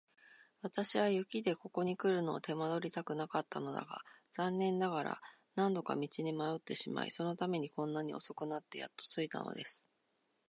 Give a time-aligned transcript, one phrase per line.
[0.63, 5.21] 私は雪でここにくるのを手間取りたくなかったのだが、残念ながら
[5.53, 9.87] 何度か道に迷ってしまい、そのためにこんなに遅くなってやっと着いたのです。